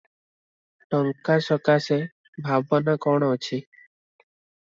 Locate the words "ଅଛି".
3.35-3.59